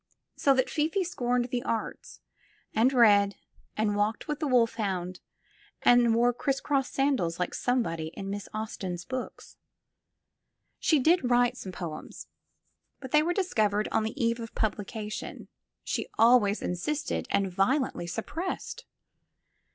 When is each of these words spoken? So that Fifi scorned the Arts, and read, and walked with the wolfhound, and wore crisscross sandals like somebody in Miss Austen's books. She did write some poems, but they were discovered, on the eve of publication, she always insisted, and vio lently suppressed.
So 0.35 0.55
that 0.55 0.67
Fifi 0.67 1.03
scorned 1.03 1.49
the 1.51 1.61
Arts, 1.61 2.21
and 2.73 2.91
read, 2.91 3.35
and 3.77 3.95
walked 3.95 4.27
with 4.27 4.39
the 4.39 4.47
wolfhound, 4.47 5.19
and 5.83 6.15
wore 6.15 6.33
crisscross 6.33 6.89
sandals 6.89 7.37
like 7.39 7.53
somebody 7.53 8.07
in 8.15 8.31
Miss 8.31 8.49
Austen's 8.51 9.05
books. 9.05 9.57
She 10.79 10.97
did 10.97 11.29
write 11.29 11.55
some 11.55 11.71
poems, 11.71 12.25
but 12.99 13.11
they 13.11 13.21
were 13.21 13.31
discovered, 13.31 13.87
on 13.91 14.01
the 14.01 14.19
eve 14.19 14.39
of 14.39 14.55
publication, 14.55 15.49
she 15.83 16.07
always 16.17 16.63
insisted, 16.63 17.27
and 17.29 17.51
vio 17.53 17.77
lently 17.77 18.09
suppressed. 18.09 18.85